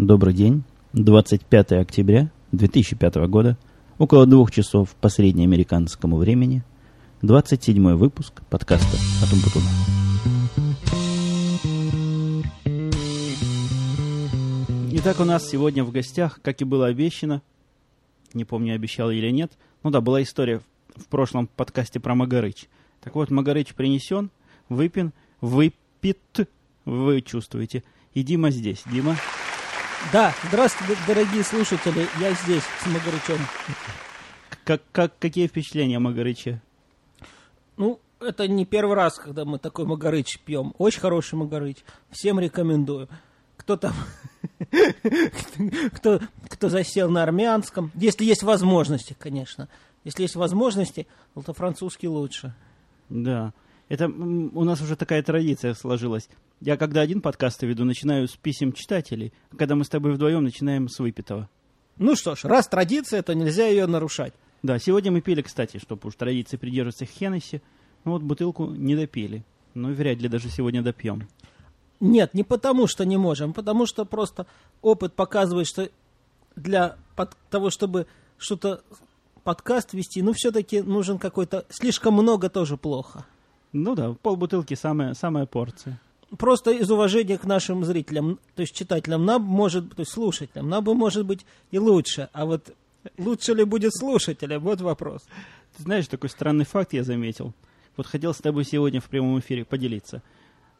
[0.00, 0.64] Добрый день.
[0.94, 3.58] 25 октября 2005 года,
[3.98, 6.64] около двух часов по среднеамериканскому времени,
[7.20, 9.68] 27 выпуск подкаста от Умпутуна.
[14.92, 17.42] Итак, у нас сегодня в гостях, как и было обещано,
[18.32, 20.62] не помню, обещал или нет, ну да, была история
[20.96, 22.68] в прошлом подкасте про Магарыч.
[23.02, 24.30] Так вот, Магарыч принесен,
[24.70, 25.12] выпен,
[25.42, 26.48] выпит,
[26.86, 27.84] вы чувствуете.
[28.14, 28.82] И Дима здесь.
[28.90, 29.14] Дима.
[30.12, 33.38] Да, здравствуйте, дорогие слушатели, я здесь с Магарычем.
[34.64, 36.60] Как, как, какие впечатления о Магарыче?
[37.76, 40.74] Ну, это не первый раз, когда мы такой Магарыч пьем.
[40.78, 41.76] Очень хороший Магарыч.
[42.10, 43.08] Всем рекомендую.
[43.56, 43.92] Кто там,
[45.92, 49.68] кто, кто засел на армянском, если есть возможности, конечно.
[50.02, 52.52] Если есть возможности, то французский лучше.
[53.10, 53.52] Да.
[53.88, 56.28] Это у нас уже такая традиция сложилась.
[56.60, 60.44] Я когда один подкаст веду, начинаю с писем читателей, а когда мы с тобой вдвоем
[60.44, 61.48] начинаем с выпитого.
[61.96, 64.34] Ну что ж, раз традиция, то нельзя ее нарушать.
[64.62, 67.62] Да, сегодня мы пили, кстати, чтобы уж традиции придерживаться Хеннесси.
[68.04, 69.42] Ну вот бутылку не допили.
[69.72, 71.28] Но вряд ли даже сегодня допьем.
[71.98, 74.46] Нет, не потому что не можем, потому что просто
[74.82, 75.88] опыт показывает, что
[76.56, 78.82] для под, того, чтобы что-то
[79.44, 81.64] подкаст вести, ну все-таки нужен какой-то...
[81.70, 83.24] Слишком много тоже плохо.
[83.72, 85.98] Ну да, полбутылки самая, самая порция.
[86.38, 90.84] Просто из уважения к нашим зрителям, то есть читателям, нам может, то есть слушателям, нам
[90.84, 92.72] бы может быть и лучше, а вот
[93.18, 95.22] лучше ли будет слушателям, вот вопрос.
[95.76, 97.52] Ты знаешь, такой странный факт я заметил.
[97.96, 100.22] Вот хотел с тобой сегодня в прямом эфире поделиться.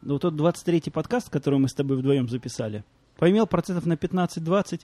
[0.01, 2.83] Ну, тот 23-й подкаст, который мы с тобой вдвоем записали,
[3.17, 4.81] поимел процентов на 15-20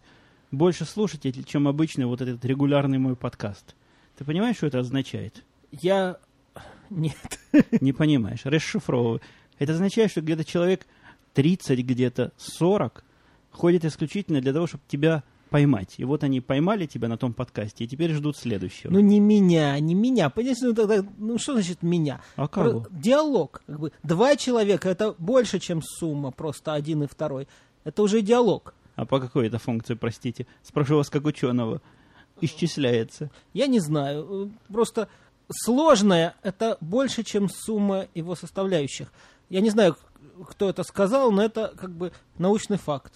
[0.52, 3.76] больше слушателей, чем обычный вот этот регулярный мой подкаст.
[4.18, 5.44] Ты понимаешь, что это означает?
[5.72, 6.18] Я
[6.90, 7.40] нет.
[7.82, 8.42] Не понимаешь.
[8.46, 9.22] Расшифровывай.
[9.60, 10.86] Это означает, что где-то человек
[11.34, 13.04] 30, где-то 40
[13.52, 15.96] ходит исключительно для того, чтобы тебя поймать.
[15.98, 18.92] И вот они поймали тебя на том подкасте, и теперь ждут следующего.
[18.92, 20.30] Ну не меня, не меня.
[20.30, 22.22] Понимаете, ну тогда, ну что значит меня?
[22.36, 22.86] А кого?
[22.92, 23.62] Диалог.
[23.66, 27.48] Как бы, два человека это больше, чем сумма, просто один и второй.
[27.84, 28.74] Это уже диалог.
[28.96, 30.48] А по какой это функции, простите?
[30.64, 31.82] Спрошу вас как ученого.
[32.42, 33.32] Исчисляется.
[33.54, 34.52] Я не знаю.
[34.68, 35.08] Просто
[35.50, 39.12] сложное– это больше, чем сумма его составляющих.
[39.50, 39.96] Я не знаю,
[40.48, 43.14] кто это сказал, но это как бы научный факт.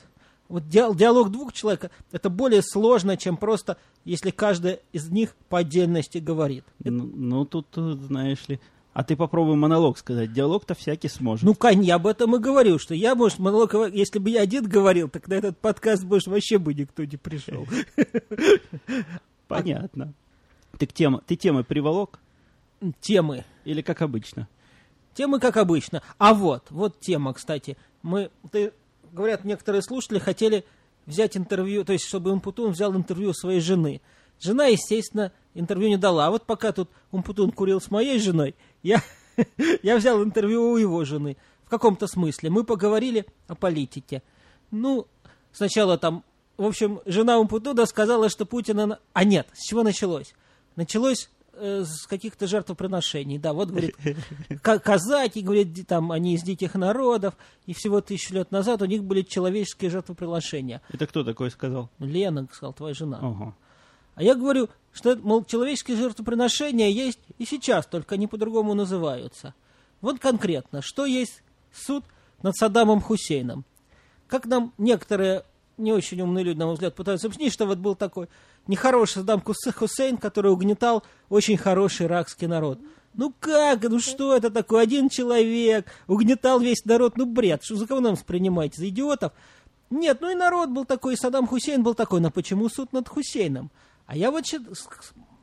[0.47, 6.17] Вот диалог двух человек– это более сложно, чем просто, если каждый из них по отдельности
[6.17, 6.65] говорит.
[6.83, 8.59] Ну, ну тут, знаешь ли,
[8.93, 10.33] а ты попробуй монолог сказать.
[10.33, 11.45] Диалог-то всякий сможет.
[11.45, 13.73] Ну, Кань, я об этом и говорю, что я, может, монолог...
[13.93, 17.65] Если бы я один говорил, так на этот подкаст, может, вообще бы никто не пришел.
[19.47, 20.13] Понятно.
[20.77, 22.19] Ты темы приволок?
[22.99, 23.45] Темы.
[23.63, 24.49] Или как обычно?
[25.13, 26.01] Темы как обычно.
[26.17, 27.77] А вот, вот тема, кстати.
[28.01, 28.73] Мы, ты,
[29.11, 30.65] говорят, некоторые слушатели хотели
[31.05, 34.01] взять интервью, то есть, чтобы Умпутун взял интервью своей жены.
[34.39, 36.27] Жена, естественно, интервью не дала.
[36.27, 39.01] А вот пока тут Умпутун курил с моей женой, я,
[39.83, 41.37] я взял интервью у его жены.
[41.65, 42.49] В каком-то смысле.
[42.49, 44.23] Мы поговорили о политике.
[44.71, 45.07] Ну,
[45.51, 46.23] сначала там,
[46.57, 48.99] в общем, жена Умпутуна сказала, что Путина...
[49.13, 50.33] А нет, с чего началось?
[50.75, 51.29] Началось
[51.61, 53.37] э, с каких-то жертвоприношений.
[53.37, 53.95] Да, вот, говорит,
[54.61, 57.35] казаки, говорит, там, они из диких народов,
[57.65, 60.81] и всего тысячу лет назад у них были человеческие жертвоприношения.
[60.89, 61.89] Это кто такой сказал?
[61.99, 63.19] Лена, сказал, твоя жена.
[63.21, 63.55] Ага.
[64.15, 69.53] А я говорю, что, мол, человеческие жертвоприношения есть и сейчас, только они по-другому называются.
[70.01, 72.03] Вот конкретно, что есть суд
[72.41, 73.65] над Саддамом Хусейном.
[74.27, 75.43] Как нам некоторые
[75.77, 78.27] не очень умные люди, на мой взгляд, пытаются объяснить, что вот был такой
[78.67, 82.79] нехороший Саддам Хусейн, который угнетал очень хороший иракский народ.
[83.13, 83.83] Ну как?
[83.83, 84.83] Ну что это такое?
[84.83, 87.17] Один человек угнетал весь народ.
[87.17, 87.63] Ну бред.
[87.63, 88.77] Что за кого нам воспринимаете?
[88.77, 89.33] За идиотов?
[89.89, 92.21] Нет, ну и народ был такой, и Саддам Хусейн был такой.
[92.21, 93.69] Но почему суд над Хусейном?
[94.05, 94.45] А я вот,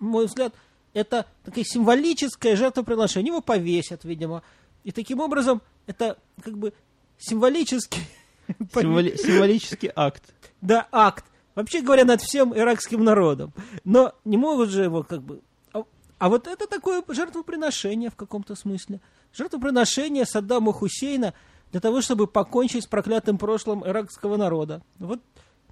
[0.01, 0.55] мой взгляд,
[0.95, 3.29] это такое символическое жертвоприношение.
[3.29, 4.43] Его повесят, видимо.
[4.85, 6.73] И таким образом, это как бы
[7.19, 8.03] символический...
[8.73, 10.23] Символи- символический акт.
[10.63, 11.27] Да, акт
[11.59, 13.53] вообще говоря, над всем иракским народом.
[13.85, 15.41] Но не могут же его как бы...
[15.73, 15.83] А,
[16.19, 19.01] а вот это такое жертвоприношение в каком-то смысле.
[19.35, 21.35] Жертвоприношение Саддама Хусейна
[21.73, 24.83] для того, чтобы покончить с проклятым прошлым иракского народа.
[25.01, 25.21] Вот,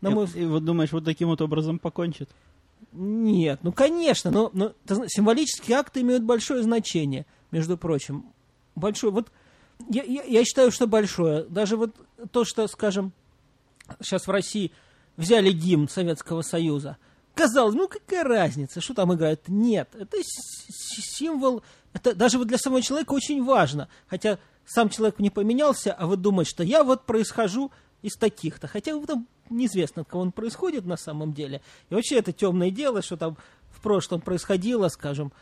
[0.00, 0.26] на мой...
[0.34, 2.30] И, и вот думаешь, вот таким вот образом покончит?
[2.90, 4.72] Нет, ну конечно, но, но
[5.06, 8.26] символические акты имеют большое значение, между прочим.
[8.74, 9.30] Большое, вот
[9.88, 11.44] я, я, я считаю, что большое.
[11.44, 11.94] Даже вот
[12.32, 13.12] то, что, скажем,
[14.00, 14.72] сейчас в России
[15.16, 16.96] взяли гимн Советского Союза.
[17.34, 19.42] Казалось, ну какая разница, что там играют?
[19.48, 23.88] Нет, это символ, это даже вот для самого человека очень важно.
[24.06, 27.70] Хотя сам человек не поменялся, а вы думаете, что я вот происхожу
[28.02, 28.68] из таких-то.
[28.68, 31.60] Хотя там неизвестно, от кого он происходит на самом деле.
[31.90, 33.36] И вообще это темное дело, что там
[33.70, 35.32] в прошлом происходило, скажем,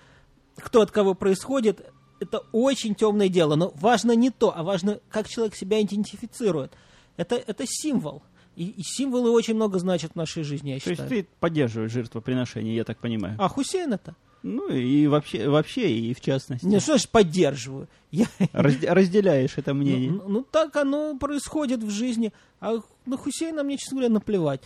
[0.56, 3.54] кто от кого происходит, это очень темное дело.
[3.54, 6.72] Но важно не то, а важно, как человек себя идентифицирует.
[7.16, 8.22] Это, это символ.
[8.56, 11.10] И, и символы очень много значат в нашей жизни, я То считаю.
[11.10, 13.36] есть ты поддерживаешь жертвоприношение, я так понимаю.
[13.38, 14.14] А Хусейн это?
[14.46, 16.66] Ну и вообще, вообще и в частности.
[16.66, 17.88] Не, что значит поддерживаю?
[18.10, 20.10] Я, Разде- разделяешь это мнение.
[20.10, 22.30] Ну, ну, так оно происходит в жизни.
[22.60, 22.74] А
[23.06, 24.60] на Хусейна мне, честно говоря, наплевать.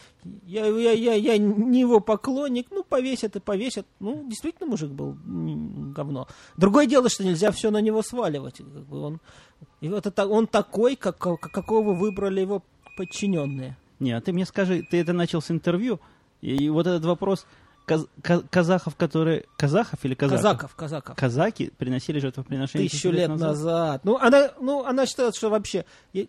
[0.46, 2.66] Я, я, я, я не его поклонник.
[2.72, 3.86] Ну, повесят и повесят.
[4.00, 5.16] Ну, действительно, мужик был
[5.94, 6.26] говно.
[6.56, 8.60] Другое дело, что нельзя все на него сваливать.
[8.90, 9.20] Он,
[9.80, 12.64] и вот это, он такой, как- какого выбрали его
[12.98, 13.76] подчиненные.
[14.00, 16.00] Не, а ты мне скажи, ты это начал с интервью,
[16.40, 17.46] и вот этот вопрос
[17.86, 19.44] каз- ка- казахов, которые...
[19.56, 20.42] Казахов или казаков?
[20.42, 21.16] Казаков, казаков.
[21.16, 24.04] Казаки приносили жертвоприношение Тысячу лет назад.
[24.04, 25.84] Ну, она, ну, она считает, что вообще,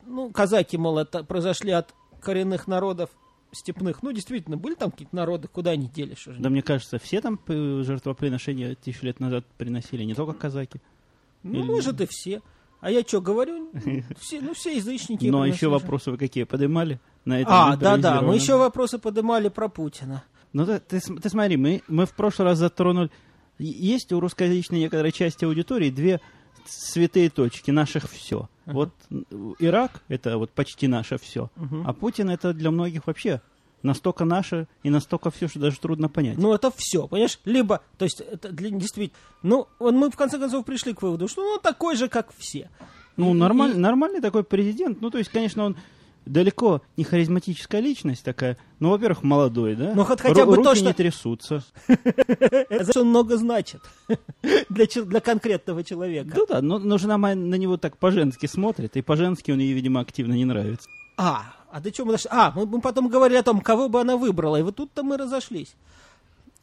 [0.06, 3.10] ну, казаки, мол, это произошли от коренных народов
[3.52, 4.04] степных.
[4.04, 6.40] Ну, действительно, были там какие-то народы, куда они делись уже?
[6.40, 10.80] Да мне кажется, все там жертвоприношения тысячу лет назад приносили, не только казаки.
[11.44, 12.42] Ну, Или- может, и все.
[12.82, 13.70] А я что, говорю?
[14.20, 15.26] Все, ну, все язычники.
[15.26, 15.70] Но приносили еще же.
[15.72, 20.24] вопросы вы какие поднимали на этом А, да, да, мы еще вопросы поднимали про Путина.
[20.54, 23.10] Ну, ты, ты ты смотри, мы, мы в прошлый раз затронули...
[23.60, 26.22] Есть у русскоязычной некоторой части аудитории две
[26.66, 28.48] святые точки, наших все.
[28.66, 29.26] Вот м,
[29.60, 31.86] Ирак— это вот почти наше все, Мгм.
[31.88, 33.42] а Путин— это для многих вообще
[33.84, 36.38] настолько наше и настолько все, что даже трудно понять.
[36.38, 37.40] Ну, это все, понимаешь?
[37.46, 41.42] Либо, то есть, это для, действительно, ну, мы в конце концов пришли к выводу, что
[41.44, 42.70] ну, он такой же, как все.
[43.18, 45.02] Ну, нормаль- и- нормальный такой президент.
[45.02, 45.78] Ну, то есть, конечно, он
[46.26, 48.58] далеко не харизматическая личность такая.
[48.80, 49.94] Ну, во-первых, молодой, да?
[49.96, 51.64] Ну, хоть хотя Ру- бы то, руки что- не трясутся.
[51.88, 53.82] Это много значит
[54.70, 56.34] для, конкретного человека.
[56.38, 59.74] Ну да, но, но жена моя на него так по-женски смотрит, и по-женски он ей,
[59.74, 60.88] видимо, активно не нравится.
[61.18, 62.30] А, а до чего мы дошли?
[62.32, 65.18] А, мы, мы потом говорили о том, кого бы она выбрала, и вот тут-то мы
[65.18, 65.76] разошлись.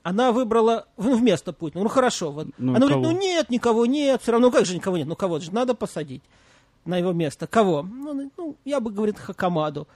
[0.03, 1.83] Она выбрала ну, вместо Путина.
[1.83, 2.31] Ну хорошо.
[2.31, 2.47] Вот.
[2.59, 3.01] Ну, она кого?
[3.01, 4.23] говорит, ну нет, никого нет.
[4.23, 5.09] Все равно, как же никого нет?
[5.09, 6.23] Ну кого же надо посадить
[6.85, 7.49] на его место?
[7.49, 7.83] Кого?
[7.83, 9.89] Ну, ну, я бы, говорит, Хакамаду.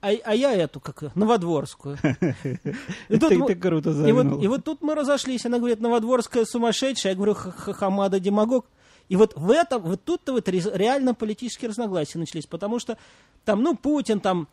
[0.00, 1.98] А, а я эту, как Новодворскую.
[3.08, 5.46] И тут Ты, ты круто и вот, и вот тут мы разошлись.
[5.46, 7.12] Она говорит, Новодворская сумасшедшая.
[7.12, 8.66] Я говорю, «Х- Хахамада демагог.
[9.08, 12.46] И вот в этом, вот тут-то вот реально политические разногласия начались.
[12.46, 12.96] Потому что
[13.44, 14.48] там, ну, Путин, там,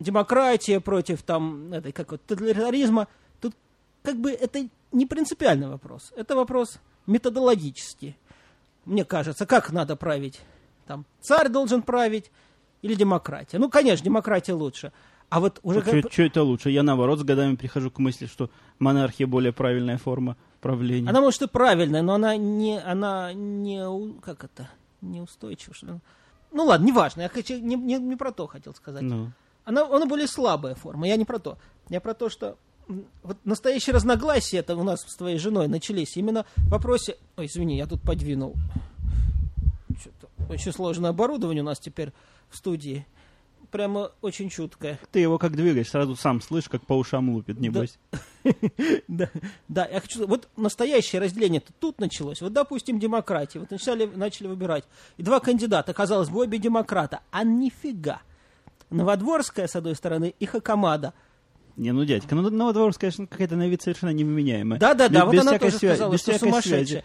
[0.00, 3.08] демократия против, там, этой, как вот, тоталитаризма.
[3.40, 3.54] Тут
[4.02, 6.12] как бы это не принципиальный вопрос.
[6.16, 8.16] Это вопрос методологический.
[8.84, 10.40] Мне кажется, как надо править?
[10.86, 12.30] Там, царь должен править
[12.82, 13.58] или демократия?
[13.58, 14.92] Ну, конечно, демократия лучше.
[15.28, 15.80] А вот уже...
[15.82, 16.70] как- Что это лучше?
[16.70, 21.08] Я, наоборот, с годами прихожу к мысли, что монархия более правильная форма правления.
[21.08, 24.68] Она может и правильная, но она не, она не, как это,
[25.00, 25.74] неустойчива.
[25.74, 25.92] Что ли?
[26.52, 29.02] Ну ладно, неважно, я хочу, не, не, не про то хотел сказать.
[29.02, 29.32] Ну.
[29.64, 31.58] Она, она более слабая форма, я не про то.
[31.88, 32.56] Я про то, что
[33.22, 37.16] вот настоящие разногласия это у нас с твоей женой начались именно в вопросе...
[37.36, 38.54] Ой, извини, я тут подвинул.
[39.98, 42.12] Что-то очень сложное оборудование у нас теперь
[42.50, 43.06] в студии.
[43.72, 45.00] Прямо очень чуткое.
[45.12, 47.98] Ты его как двигаешь, сразу сам слышишь, как по ушам лупит, небось.
[49.08, 49.30] Да,
[49.68, 52.40] да, я хочу, вот настоящее разделение тут началось.
[52.42, 53.60] Вот, допустим, демократия.
[53.60, 54.84] Вот начали, начали выбирать.
[55.16, 57.20] И два кандидата, казалось бы, обе демократа.
[57.30, 58.20] А нифига.
[58.90, 61.14] Новодворская, с одной стороны, и Хакамада.
[61.76, 64.78] Не, ну, дядька, ну, Новодворская, конечно, какая-то на вид совершенно невменяемая.
[64.78, 66.84] Да-да-да, вот она тоже связи- сказала, без что сумасшедшая.
[66.84, 67.04] связи.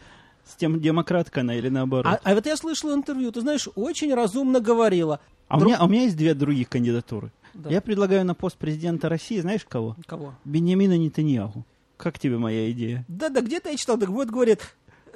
[0.50, 2.06] С тем, демократка она или наоборот.
[2.06, 5.20] А, а вот я слышал интервью, ты знаешь, очень разумно говорила.
[5.48, 7.32] А, у Друг- меня, а у меня есть две других кандидатуры.
[7.54, 7.70] Да.
[7.70, 9.96] Я предлагаю на пост президента России, знаешь кого?
[10.06, 10.34] Кого?
[10.46, 11.66] Беньямина Нетаньяху.
[11.98, 13.04] Как тебе моя идея?
[13.08, 14.62] Да-да, где-то я читал, так вот, говорит,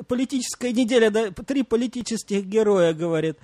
[0.07, 3.37] политическая неделя, да, три политических героя, говорит,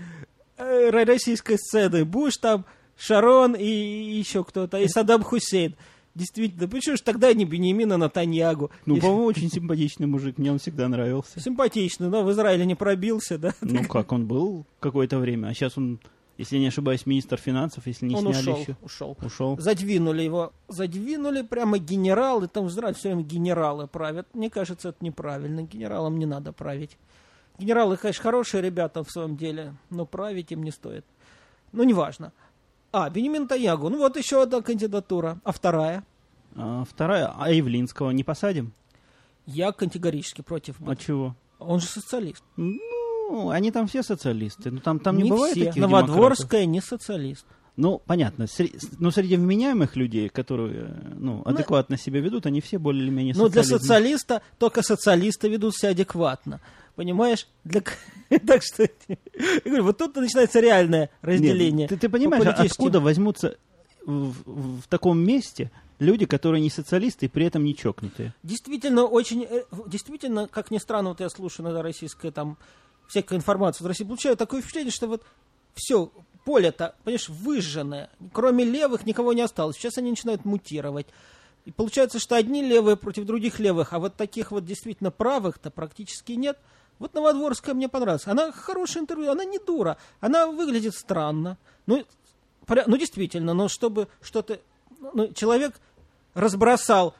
[0.57, 2.03] э, ро- российской сцены.
[2.05, 2.65] Буш там,
[2.97, 5.75] Шарон и еще кто-то, и Саддам Хусейн.
[6.17, 8.71] Действительно, почему же тогда не Бенемина Натаньягу?
[8.87, 11.39] Ну, Если- по-моему, очень симпатичный мужик, мне он всегда нравился.
[11.39, 13.53] Симпатично, но в Израиле не пробился, да?
[13.61, 15.99] Ну как, он был какое-то время, а сейчас он,
[16.39, 18.75] если не ошибаюсь, министр финансов, если не Он сняли ушел, еще.
[18.81, 19.17] ушел.
[19.23, 19.57] Ушел.
[19.59, 24.27] Задвинули его, задвинули прямо генералы, там в Израиле все время генералы правят.
[24.33, 26.97] Мне кажется, это неправильно, генералам не надо править.
[27.59, 31.05] Генералы, конечно, хорошие ребята в своем деле, но править им не стоит.
[31.73, 32.31] Ну, неважно.
[32.91, 35.39] А, Бенемин Таягу, ну вот еще одна кандидатура.
[35.43, 36.03] А вторая?
[36.55, 38.73] А, вторая, а Явлинского не посадим?
[39.45, 40.75] Я категорически против.
[40.85, 41.35] А чего?
[41.59, 42.43] Он же социалист.
[42.57, 44.71] Ну, они там все социалисты.
[44.71, 45.65] Ну, там, там не, бывает все.
[45.65, 46.09] таких демократов.
[46.15, 47.45] Новодворская не социалист.
[47.75, 48.43] Ну, понятно.
[48.43, 53.35] сре- Но среди вменяемых людей, которые ну, адекватно себя ведут, они все более или менее
[53.37, 56.59] Ну, для социалиста только социалисты ведут себя адекватно.
[56.97, 57.47] Понимаешь?
[57.63, 57.81] Для...
[58.47, 59.19] так что, я
[59.63, 61.87] говорю, вот тут начинается реальное разделение.
[61.87, 63.59] Нет, ты, ты по понимаешь, а откуда возьмутся
[64.03, 68.33] в, в таком месте люди, которые не социалисты и при этом не чокнутые.
[68.41, 72.57] Действительно, очень, э, действительно, как ни странно, вот я слушаю иногда российское там,
[73.07, 75.23] всякая информация из России, получаю такое впечатление, что вот
[75.75, 76.11] все,
[76.45, 78.09] поле-то, понимаешь, выжженное.
[78.33, 79.77] Кроме левых никого не осталось.
[79.77, 81.05] Сейчас они начинают мутировать.
[81.65, 86.31] И получается, что одни левые против других левых, а вот таких вот действительно правых-то практически
[86.31, 86.57] нет.
[86.99, 88.27] Вот Новодворская мне понравилась.
[88.27, 89.97] Она хорошее интервью, она не дура.
[90.19, 91.57] Она выглядит странно.
[91.85, 92.03] Ну,
[92.67, 94.59] ну действительно, но чтобы что-то...
[95.13, 95.79] Ну, человек
[96.33, 97.13] разбросал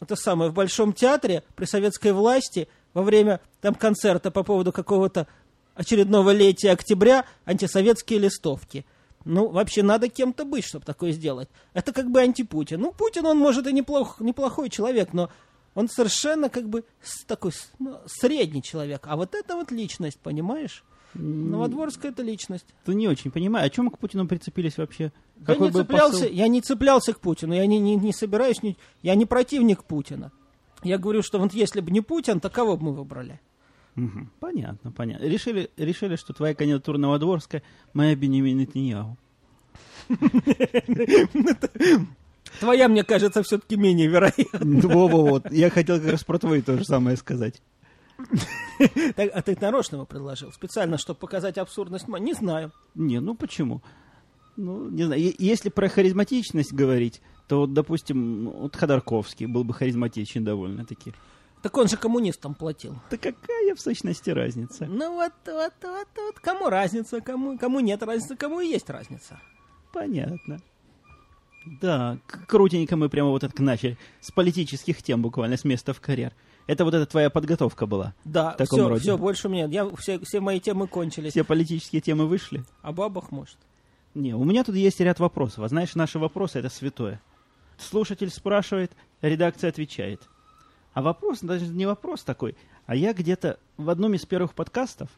[0.00, 5.26] это самое в Большом театре при советской власти во время там концерта по поводу какого-то
[5.74, 8.84] очередного летия октября антисоветские листовки.
[9.24, 11.48] Ну, вообще надо кем-то быть, чтобы такое сделать.
[11.74, 12.80] Это как бы антипутин.
[12.80, 15.30] Ну, Путин, он может и неплох, неплохой человек, но
[15.74, 16.84] он совершенно как бы
[17.26, 19.06] такой ну, средний человек.
[19.06, 20.84] А вот это вот личность, понимаешь?
[21.14, 22.66] Новодворская это личность.
[22.84, 25.12] Ты не очень понимаю, о чем к Путину прицепились вообще?
[25.46, 26.32] Я не цеплялся, посыл?
[26.32, 30.32] я не цеплялся к Путину, я не, не, не собираюсь, не, я не противник Путина.
[30.82, 33.40] Я говорю, что вот если бы не Путин, то кого бы мы выбрали?
[33.96, 34.28] Угу.
[34.38, 35.24] Понятно, понятно.
[35.24, 37.62] Решили, решили, что твоя кандидатура Новодворская,
[37.92, 39.16] моя Бенемин Нетаньяху.
[42.58, 44.88] Твоя, мне кажется, все-таки менее вероятна.
[44.88, 45.50] Во-во, вот.
[45.52, 47.62] Я хотел как раз про твою то же самое сказать.
[49.16, 50.52] а ты нарочно его предложил?
[50.52, 52.08] Специально, чтобы показать абсурдность?
[52.08, 52.72] Не знаю.
[52.94, 53.82] Не, ну почему?
[54.56, 55.34] Ну, не знаю.
[55.38, 61.14] Если про харизматичность говорить, то, вот, допустим, вот Ходорковский был бы харизматичен довольно-таки.
[61.62, 62.96] Так он же коммунистам платил.
[63.10, 64.86] Да какая в сущности разница?
[64.86, 69.40] Ну вот, вот, вот, вот, кому разница, кому, кому нет разницы, кому и есть разница.
[69.92, 70.60] Понятно.
[71.64, 73.98] Да, крутенько мы прямо вот это начали.
[74.20, 76.32] С политических тем буквально, с места в карьер.
[76.66, 78.14] Это вот эта твоя подготовка была?
[78.24, 79.02] Да, в все, роде.
[79.02, 79.66] все, больше меня.
[79.66, 81.32] Я, все, все мои темы кончились.
[81.32, 82.64] Все политические темы вышли?
[82.82, 83.56] О бабах, может.
[84.14, 85.64] Не, у меня тут есть ряд вопросов.
[85.64, 87.20] А знаешь, наши вопросы— это святое.
[87.78, 90.22] Слушатель спрашивает, редакция отвечает.
[90.92, 95.08] А вопрос, даже не вопрос такой, а я где-то в одном из первых подкастов,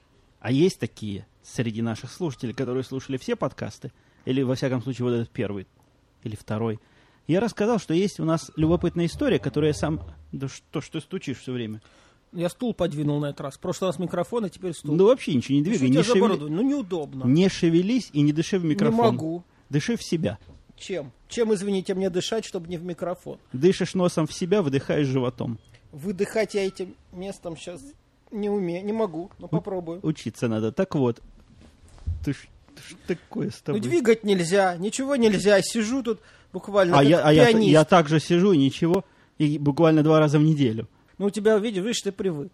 [0.41, 3.91] а есть такие среди наших слушателей, которые слушали все подкасты,
[4.25, 5.67] или во всяком случае вот этот первый,
[6.25, 6.81] или второй,
[7.27, 10.01] я рассказал, что есть у нас любопытная история, которую я сам...
[10.33, 11.81] Да что ж ты стучишь все время?
[12.33, 13.55] Я стул подвинул на этот раз.
[13.55, 14.95] В прошлый раз микрофон, а теперь стул.
[14.95, 15.91] Ну вообще ничего не двигай.
[15.91, 16.39] Не шевели...
[16.39, 17.25] Ну неудобно.
[17.25, 18.97] Не шевелись и не дыши в микрофон.
[18.97, 19.45] Не могу.
[19.69, 20.39] Дыши в себя.
[20.77, 21.13] Чем?
[21.29, 23.39] Чем, извините, мне дышать, чтобы не в микрофон?
[23.53, 25.59] Дышишь носом в себя, выдыхаешь животом.
[25.93, 27.83] Выдыхать я этим местом сейчас
[28.31, 30.01] не умею, не могу, но попробую.
[30.03, 30.73] Учиться надо.
[30.73, 31.21] Так вот,
[32.25, 32.35] ты
[32.81, 33.81] ж такое с тобой.
[33.81, 35.61] Ну, двигать нельзя, ничего нельзя.
[35.63, 36.21] Сижу тут
[36.53, 39.05] буквально а я, а я, я также сижу, ничего,
[39.39, 40.89] и буквально два раза в неделю.
[41.19, 42.53] Ну, у тебя, видишь, видишь, ты привык.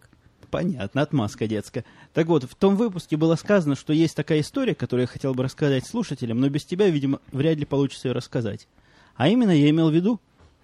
[0.49, 1.85] Понятно, отмазка детская.
[2.13, 5.43] Так вот, в том выпуске было сказано, что есть такая история, которую я хотел бы
[5.43, 8.67] рассказать слушателям, но без тебя, видимо, вряд ли получится ее рассказать.
[9.15, 10.19] А именно, я имел в виду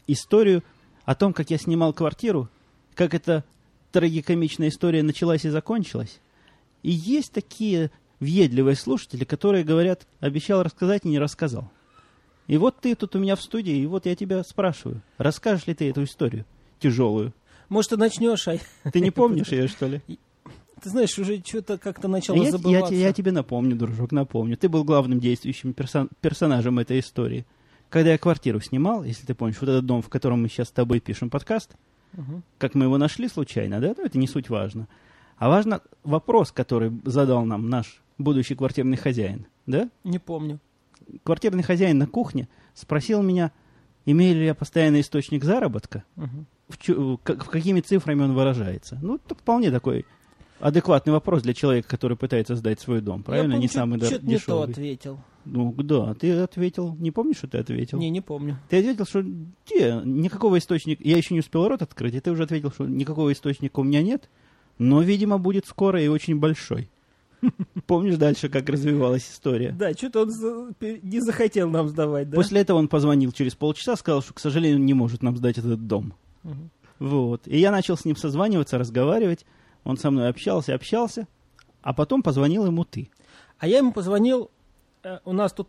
[0.08, 0.64] историю
[1.04, 2.50] о том, как я снимал квартиру,
[2.96, 3.44] как эта
[3.92, 6.20] трагикомичная история началась и закончилась.
[6.82, 7.92] И есть такие
[8.26, 11.72] въедливые слушатели, которые говорят, обещал рассказать и не рассказал.
[12.48, 15.74] И вот ты тут у меня в студии, и вот я тебя спрашиваю, расскажешь ли
[15.74, 16.46] ты эту историю
[16.80, 17.34] тяжелую?
[17.70, 18.58] Может, ты начнешь, а...
[18.92, 20.02] Ты не помнишь ее, что ли?
[20.82, 22.94] Ты знаешь, уже что-то как-то начало я, забываться.
[22.94, 24.58] Я, я тебе напомню, дружок, напомню.
[24.58, 27.46] Ты был главным действующим персон, персонажем этой истории.
[27.90, 30.72] Когда я квартиру снимал, если ты помнишь, вот этот дом, в котором мы сейчас с
[30.72, 31.76] тобой пишем подкаст,
[32.14, 32.44] угу.
[32.58, 34.88] как мы его нашли случайно, да, ну, это не суть важно.
[35.38, 39.90] А важно вопрос, который задал нам наш будущий квартирный хозяин, да?
[40.04, 40.60] Не помню.
[41.24, 43.52] Квартирный хозяин на кухне спросил меня,
[44.06, 48.98] имею ли я постоянный источник заработка, угу в, в, в какими цифрами он выражается.
[49.02, 50.06] Ну, это вполне такой
[50.60, 53.24] адекватный вопрос для человека, который пытается сдать свой дом.
[53.24, 53.54] Правильно?
[53.54, 54.26] Я помню, не самый дешевый.
[54.26, 55.20] не то ответил.
[55.46, 56.96] Ну, да, ты ответил.
[56.96, 58.00] Не помнишь, что ты ответил?
[58.00, 58.58] Не, не помню.
[58.70, 61.04] Ты ответил, что где, никакого источника...
[61.04, 64.02] Я еще не успел рот открыть, и ты уже ответил, что никакого источника у меня
[64.02, 64.30] нет,
[64.80, 66.90] но, видимо, будет скоро и очень большой.
[67.88, 69.72] Помнишь дальше, как развивалась история?
[69.72, 72.36] Да, что-то он не захотел нам сдавать, да?
[72.36, 75.88] После этого он позвонил через полчаса, сказал, что, к сожалению, не может нам сдать этот
[75.88, 76.14] дом.
[76.44, 76.70] Угу.
[77.00, 77.48] Вот.
[77.48, 79.46] И я начал с ним созваниваться, разговаривать.
[79.84, 81.28] Он со мной общался, общался.
[81.82, 83.10] А потом позвонил ему ты.
[83.60, 84.50] А я ему позвонил...
[85.04, 85.68] Э, у нас тут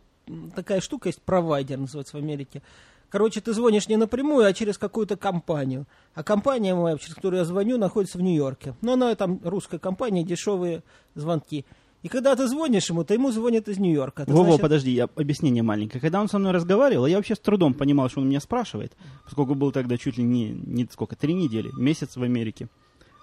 [0.55, 2.61] такая штука есть, провайдер называется в Америке.
[3.09, 5.85] Короче, ты звонишь не напрямую, а через какую-то компанию.
[6.13, 8.75] А компания моя, через которую я звоню, находится в Нью-Йорке.
[8.81, 10.83] Но она там русская компания, дешевые
[11.15, 11.65] звонки.
[12.03, 14.25] И когда ты звонишь ему, то ему звонят из Нью-Йорка.
[14.27, 14.61] Во-во, значит...
[14.61, 15.99] подожди, я, объяснение маленькое.
[15.99, 19.55] Когда он со мной разговаривал, я вообще с трудом понимал, что он меня спрашивает, поскольку
[19.55, 22.67] был тогда чуть ли не, не сколько, три недели, месяц в Америке.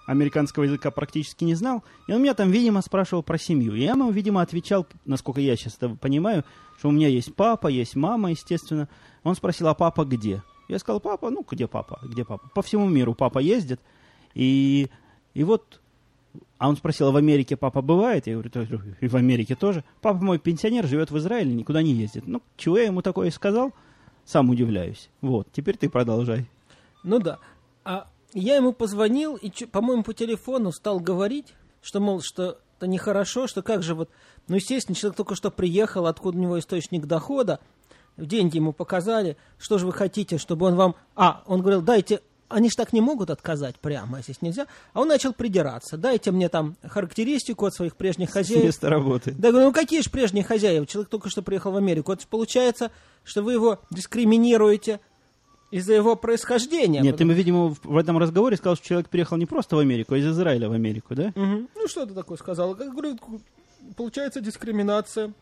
[0.05, 3.75] американского языка практически не знал, и он меня там, видимо, спрашивал про семью.
[3.75, 6.43] И я ему, видимо, отвечал, насколько я сейчас это понимаю,
[6.77, 8.89] что у меня есть папа, есть мама, естественно.
[9.25, 10.43] Он спросил, а папа где?
[10.69, 12.47] Я сказал, папа, ну, где папа, где папа?
[12.53, 13.81] По всему миру папа ездит.
[14.35, 14.87] И,
[15.33, 15.81] и вот,
[16.59, 18.27] а он спросил, а в Америке папа бывает?
[18.27, 19.83] Я говорю, и в Америке тоже.
[20.01, 22.27] Папа мой пенсионер, живет в Израиле, никуда не ездит.
[22.27, 23.73] Ну, чего я ему такое сказал,
[24.25, 25.09] сам удивляюсь.
[25.21, 26.45] Вот, теперь ты продолжай.
[27.03, 27.39] Ну да.
[27.83, 33.47] А я ему позвонил и, по-моему, по телефону стал говорить, что, мол, что это нехорошо,
[33.47, 34.09] что как же вот...
[34.47, 37.59] Ну, естественно, человек только что приехал, откуда у него источник дохода,
[38.17, 40.95] деньги ему показали, что же вы хотите, чтобы он вам...
[41.15, 42.21] А, он говорил, дайте...
[42.47, 44.67] Они же так не могут отказать прямо, если нельзя.
[44.93, 45.97] А он начал придираться.
[45.97, 48.61] Дайте мне там характеристику от своих прежних хозяев.
[48.61, 49.33] С места работы.
[49.35, 50.85] Да, говорю, ну какие же прежние хозяева?
[50.85, 52.13] Человек только что приехал в Америку.
[52.13, 52.91] Это получается,
[53.23, 54.99] что вы его дискриминируете,
[55.71, 57.01] из-за его происхождения.
[57.01, 57.31] Нет, потому...
[57.31, 60.27] ты, видимо, в этом разговоре сказал, что человек приехал не просто в Америку, а из
[60.27, 61.33] Израиля в Америку, да?
[61.35, 61.67] Угу.
[61.75, 62.75] Ну, что ты такое сказал?
[62.75, 63.17] Как говорю,
[63.97, 65.33] получается дискриминация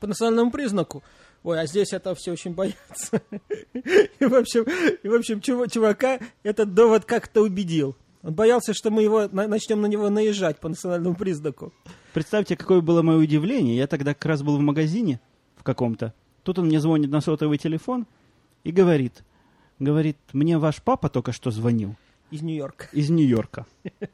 [0.00, 1.02] по национальному признаку.
[1.42, 3.20] Ой, а здесь это все очень боятся.
[3.74, 4.64] И, в общем,
[5.02, 7.96] и, в общем чувака этот довод как-то убедил.
[8.22, 11.72] Он боялся, что мы его начнем на него наезжать по национальному признаку.
[12.12, 13.76] Представьте, какое было мое удивление.
[13.76, 15.20] Я тогда как раз был в магазине
[15.56, 16.14] в каком-то.
[16.44, 18.06] Тут он мне звонит на сотовый телефон
[18.62, 19.24] и говорит,
[19.80, 21.96] говорит, мне ваш папа только что звонил.
[22.30, 22.88] Из Нью-Йорка.
[22.92, 23.66] Из Нью-Йорка.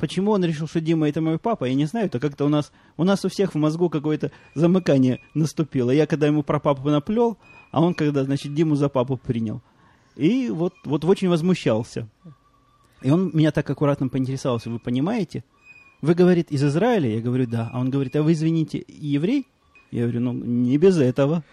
[0.00, 2.06] Почему он решил, что Дима это мой папа, я не знаю.
[2.06, 5.90] Это как-то у нас, у нас у всех в мозгу какое-то замыкание наступило.
[5.90, 7.36] Я когда ему про папу наплел,
[7.70, 9.60] а он когда, значит, Диму за папу принял.
[10.16, 12.08] И вот, вот очень возмущался.
[13.02, 15.44] И он меня так аккуратно поинтересовался, вы понимаете?
[16.00, 17.10] Вы, говорит, из Израиля?
[17.10, 17.68] Я говорю, да.
[17.70, 19.46] А он говорит, а вы, извините, еврей?
[19.90, 21.44] Я говорю, ну, не без этого.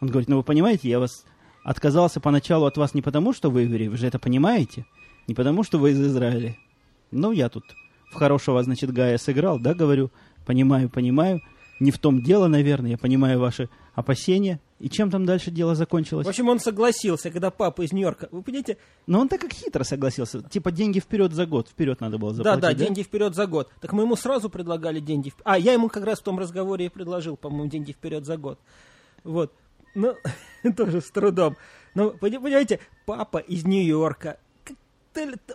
[0.00, 1.26] Он говорит, ну, вы понимаете, я вас
[1.64, 4.86] отказался поначалу от вас не потому, что вы еврей, вы же это понимаете,
[5.26, 6.56] не потому, что вы из Израиля.
[7.10, 7.64] Ну, я тут
[8.10, 10.10] в хорошего, значит, Гая сыграл, да, говорю,
[10.46, 11.40] понимаю, понимаю,
[11.80, 14.60] не в том дело, наверное, я понимаю ваши опасения.
[14.80, 16.26] И чем там дальше дело закончилось?
[16.26, 18.78] В общем, он согласился, когда папа из Нью-Йорка, вы понимаете?
[19.06, 20.40] Но он так как хитро согласился.
[20.42, 22.84] Типа деньги вперед за год, вперед надо было заплатить, Да, да, да?
[22.84, 23.70] деньги вперед за год.
[23.80, 25.32] Так мы ему сразу предлагали деньги.
[25.44, 28.58] А, я ему как раз в том разговоре и предложил, по-моему, деньги вперед за год.
[29.24, 29.52] Вот.
[29.94, 30.14] Ну,
[30.76, 31.56] тоже с трудом.
[31.94, 34.38] Но, понимаете, папа из Нью-Йорка.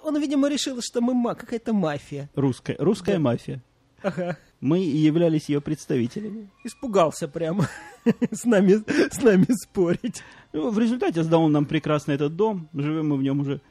[0.03, 2.29] Он, видимо, решил, что мы какая-то мафия.
[2.35, 3.19] Русская, русская да.
[3.19, 3.63] мафия.
[4.01, 4.37] Ага.
[4.59, 6.49] Мы являлись ее представителями.
[6.63, 7.67] Испугался прямо
[8.31, 10.23] с нами, с нами спорить.
[10.51, 12.69] Ну, в результате сдал он нам прекрасно этот дом.
[12.73, 13.61] Живем мы в нем уже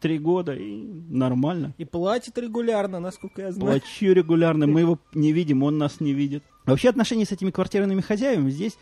[0.00, 1.74] три года, и нормально.
[1.78, 3.80] И платит регулярно, насколько я знаю.
[3.80, 6.44] Плачу регулярно, мы его не видим, он нас не видит.
[6.64, 8.76] Вообще отношения с этими квартирными хозяевами здесь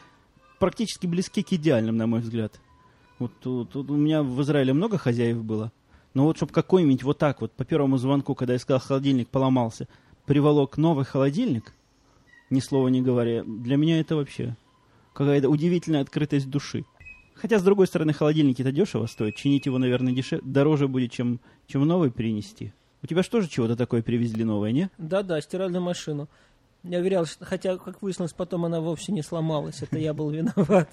[0.59, 2.61] практически близки к идеальным, на мой взгляд.
[3.19, 5.73] Вот тут, тут у меня в Израиле много хозяев было.
[6.15, 9.89] Но вот чтобы какой-нибудь вот так вот по первому звонку, когда я сказал, холодильник поломался,
[10.27, 11.75] приволок новый холодильник,
[12.51, 14.57] ни слова не говоря, для меня это вообще
[15.13, 16.85] какая-то удивительная открытость души.
[17.35, 19.35] Хотя, с другой стороны, холодильник это дешево стоит.
[19.35, 20.41] Чинить его, наверное, дешев...
[20.45, 22.73] дороже будет, чем, чем новый принести.
[23.03, 24.89] У тебя же чего-то такое привезли новое, не?
[24.99, 26.29] Да-да, стиральную машину.
[26.85, 29.83] Я уверял, что, хотя, как выяснилось, потом она вовсе не сломалась.
[29.83, 30.89] Это я был виноват.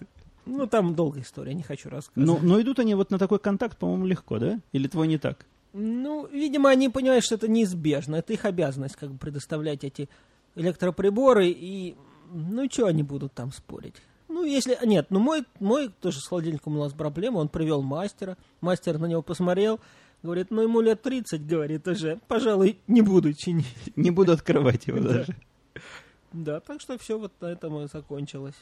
[0.46, 2.42] Ну, там долгая история, не хочу рассказывать.
[2.42, 4.60] Но, но идут они вот на такой контакт, по-моему, легко, да?
[4.72, 5.46] Или твой не так?
[5.74, 8.18] Ну, видимо, они понимают, что это неизбежно.
[8.18, 10.10] Это их обязанность, как бы, предоставлять эти
[10.56, 11.48] электроприборы.
[11.50, 11.96] И,
[12.32, 13.96] ну, что они будут там спорить?
[14.28, 14.78] Ну, если...
[14.86, 17.38] Нет, ну, мой, мой тоже с холодильником у нас проблема.
[17.38, 18.38] Он привел мастера.
[18.60, 19.80] Мастер на него посмотрел.
[20.24, 22.20] Говорит, ну, ему лет 30, говорит, уже.
[22.28, 23.66] Пожалуй, не буду чинить.
[23.96, 25.36] Не буду открывать его даже.
[26.34, 28.56] Да, так что все вот на этом и закончилось.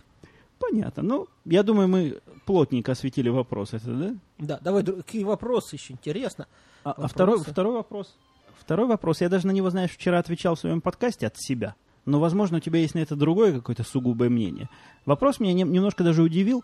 [0.59, 1.03] Понятно.
[1.03, 4.15] Ну, я думаю, мы плотненько осветили вопрос это, да?
[4.37, 6.47] Да, давай, какие вопросы еще интересно.
[6.83, 8.15] А, а второй, второй вопрос.
[8.57, 9.21] Второй вопрос.
[9.21, 11.75] Я даже на него, знаешь, вчера отвечал в своем подкасте от себя.
[12.05, 14.69] Но, возможно, у тебя есть на это другое какое-то сугубое мнение.
[15.05, 16.63] Вопрос меня не, немножко даже удивил.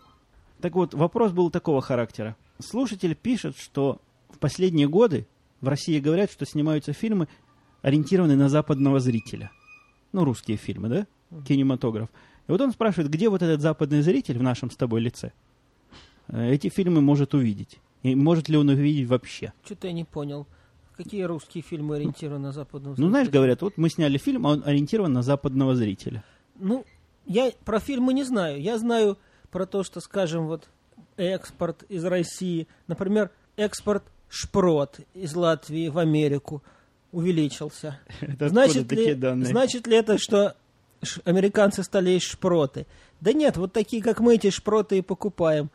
[0.60, 2.36] Так вот, вопрос был такого характера.
[2.58, 5.26] Слушатель пишет, что в последние годы
[5.60, 7.28] в России говорят, что снимаются фильмы,
[7.82, 9.50] ориентированные на западного зрителя.
[10.12, 11.06] Ну, русские фильмы, да?
[11.46, 12.08] Кинематограф.
[12.48, 15.32] И вот он спрашивает, где вот этот западный зритель в нашем с тобой лице
[16.28, 17.80] э, эти фильмы может увидеть?
[18.02, 19.52] И может ли он увидеть вообще?
[19.64, 20.46] Что-то я не понял.
[20.96, 23.04] Какие русские фильмы ориентированы на западного зрителя?
[23.04, 26.24] Ну, знаешь, говорят, вот мы сняли фильм, а он ориентирован на западного зрителя.
[26.58, 26.86] Ну,
[27.26, 28.62] я про фильмы не знаю.
[28.62, 29.18] Я знаю
[29.50, 30.68] про то, что, скажем, вот
[31.16, 36.62] экспорт из России, например, экспорт шпрот из Латвии в Америку
[37.12, 37.98] увеличился.
[38.20, 39.46] Это значит, ли, данные?
[39.46, 40.56] значит ли это, что
[41.24, 42.86] американцы стали есть шпроты.
[43.20, 45.70] Да нет, вот такие, как мы, эти шпроты и покупаем.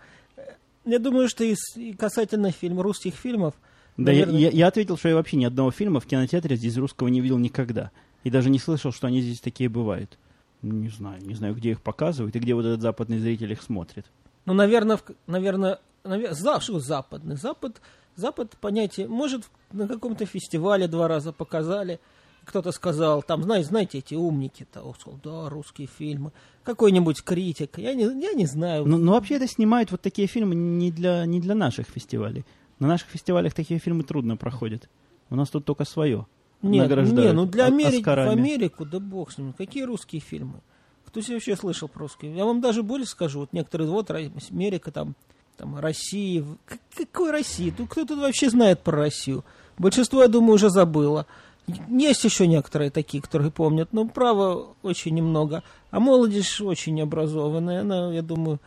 [0.86, 3.54] Я думаю, что и, и касательно фильм, русских фильмов,
[3.98, 6.78] Да, я, наверное- я- я ответил, что я вообще ни одного фильма в кинотеатре здесь
[6.78, 7.92] русского не видел никогда.
[8.24, 10.18] И даже не слышал, что они здесь такие бывают.
[10.62, 14.06] Не знаю, не знаю, где их показывают и где вот этот западный зритель их смотрит.
[14.46, 17.36] Ну, наверное, в- наверное, навер- за, что западный?
[17.36, 17.82] Запад,
[18.16, 22.00] Запад, понятие, может, на каком-то фестивале два раза показали,
[22.46, 26.32] кто-то сказал, там, знаете, знаете, эти умники-то, он сказал, да, русские фильмы,
[26.64, 28.86] какой-нибудь критик, я не, я не знаю.
[28.86, 32.46] Ну, ну, вообще это снимают вот такие фильмы не для, не для наших фестивалей.
[32.80, 34.90] На наших фестивалях такие фильмы трудно проходят.
[35.30, 36.26] У нас тут только свое.
[36.62, 36.90] Нет,
[37.28, 38.30] не, ну для Америки, в.
[38.32, 40.62] Америку, да бог с ним, какие русские фильмы?
[41.06, 42.36] Кто себе вообще слышал про русские?
[42.36, 45.16] Я вам даже больше скажу, вот некоторые, вот Америка, там,
[45.58, 47.72] там Россия, к- какой России?
[47.72, 49.44] Кто тут вообще знает про Россию?
[49.78, 51.26] Большинство, я думаю, уже забыло.
[51.68, 55.64] Есть еще некоторые такие, которые помнят, но право очень немного.
[55.90, 58.60] А молодежь очень образованная, она, я думаю,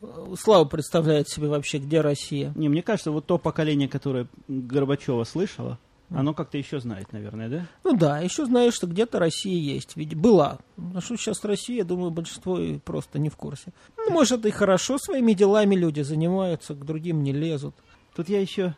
[0.00, 2.52] э, слабо представляет себе вообще, где Россия.
[2.54, 5.78] Не, мне кажется, вот то поколение, которое Горбачева слышало,
[6.14, 7.66] оно как-то еще знает, наверное, да?
[7.84, 9.96] Ну да, еще знаешь, что где-то Россия есть.
[9.96, 10.58] Ведь была.
[10.94, 13.72] А что сейчас Россия, я думаю, большинство и просто не в курсе.
[13.96, 17.74] Ну, может, и хорошо, своими делами люди занимаются, к другим не лезут.
[18.14, 18.74] Тут я еще...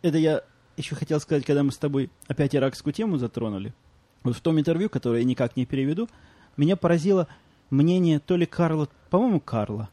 [0.00, 0.44] Это я
[0.78, 3.74] еще хотел сказать, когда мы с тобой опять иракскую тему затронули.
[4.22, 6.08] Вот в том интервью, которое я никак не переведу,
[6.56, 7.28] меня поразило
[7.70, 9.88] мнение то ли Карла, по-моему, Карла.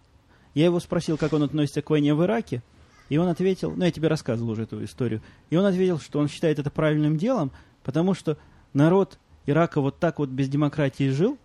[0.53, 2.63] Я его спросил, как он относится к войне в Ираке,
[3.09, 6.27] и он ответил, ну, я тебе рассказывал уже эту историю, и он ответил, что он
[6.27, 7.51] считает это правильным делом,
[7.83, 8.37] потому что
[8.73, 11.37] народ Ирака вот так вот без демократии жил,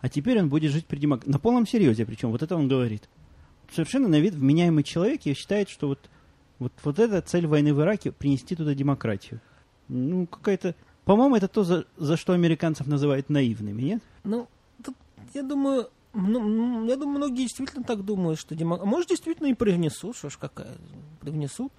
[0.00, 1.30] а теперь он будет жить при демократии.
[1.30, 3.08] На полном серьезе, причем, вот это он говорит.
[3.72, 6.10] Совершенно на вид вменяемый человек и считает, что вот,
[6.58, 9.40] вот, вот эта цель войны в Ираке принести туда демократию.
[9.88, 10.74] Ну, какая-то...
[11.04, 14.02] По-моему, это то, за, за что американцев называют наивными, нет?
[14.24, 14.48] Ну,
[14.84, 14.96] тут,
[15.34, 18.84] я думаю, ну, я думаю, многие действительно так думают, что демок...
[18.84, 20.74] Может, действительно и привнесут, что ж какая,
[21.20, 21.72] привнесут.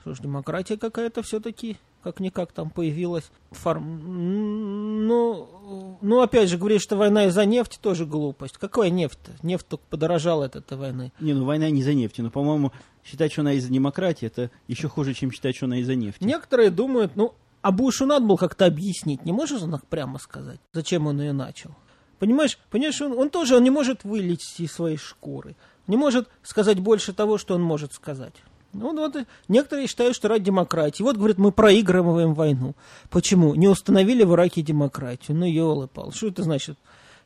[0.00, 3.30] Что ж, демократия какая-то все-таки, как-никак там появилась.
[3.52, 5.06] Фарм...
[5.06, 8.58] Ну, ну, опять же, говорить, что война из-за нефти, тоже глупость.
[8.58, 9.32] Какая нефть-то?
[9.42, 11.12] Нефть только подорожала от этой войны.
[11.20, 12.72] Не, ну война не за нефтью, но, по-моему,
[13.04, 16.24] считать, что она из-за демократии, это еще хуже, чем считать, что она из-за нефти.
[16.24, 19.24] Некоторые думают, ну, а Бушу надо было как-то объяснить.
[19.24, 21.70] Не можешь он так прямо сказать, зачем он ее начал?
[22.18, 25.56] Понимаешь, понимаешь, он, он тоже он не может вылезть из своей шкуры.
[25.88, 28.34] Не может сказать больше того, что он может сказать.
[28.72, 31.02] Ну, вот и некоторые считают, что ради демократии.
[31.02, 32.74] Вот, говорят, мы проигрываем войну.
[33.10, 33.54] Почему?
[33.54, 35.36] Не установили в Ираке демократию.
[35.36, 36.78] Ну, елы пал Что это значит?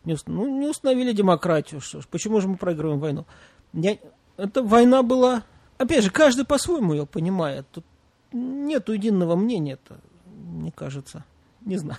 [0.04, 1.80] Не, ус- ну, не установили демократию.
[1.80, 3.26] Что ж, почему же мы проигрываем войну?
[3.72, 3.98] Я,
[4.37, 5.44] эта война была...
[5.78, 7.66] Опять же, каждый по-своему ее понимает.
[7.70, 7.85] Тут
[8.32, 11.24] нету единого мнения-то, мне кажется.
[11.61, 11.98] Не знаю.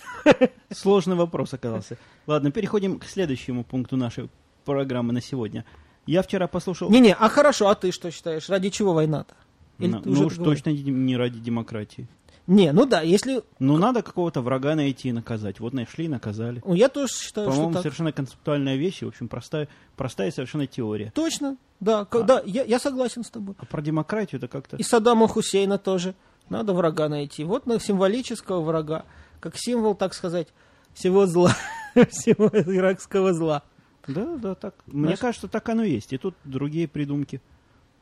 [0.71, 1.97] Сложный вопрос оказался.
[2.25, 4.29] Ладно, переходим к следующему пункту нашей
[4.65, 5.65] программы на сегодня.
[6.07, 6.89] Я вчера послушал...
[6.89, 8.49] Не-не, а хорошо, а ты что считаешь?
[8.49, 9.35] Ради чего война-то?
[9.77, 12.07] Или Ну, ну уж точно не- ради демократии.
[12.47, 13.43] Не, ну да, если...
[13.59, 15.59] Ну, надо какого-то врага найти и наказать.
[15.59, 16.63] Вот нашли и наказали.
[16.65, 17.81] ну, Я тоже считаю, что По-моему, так.
[17.83, 19.67] совершенно концептуальная вещь, и, в общем, простая,
[19.97, 21.11] простая совершенно теория.
[21.13, 23.55] Точно, да, к- да, я, я согласен с тобой.
[23.59, 24.77] А про демократию это как-то...
[24.77, 26.15] И Саддама Хусейна тоже.
[26.49, 27.43] Надо врага найти.
[27.43, 29.03] Вот на символического врага.
[29.41, 30.47] Как символ, так сказать,
[30.93, 31.53] всего зла.
[32.09, 33.63] всего иракского зла.
[34.07, 34.75] Да, да, так.
[34.87, 36.13] Мне Знаешь- кажется, так оно и есть.
[36.13, 37.41] И тут другие придумки.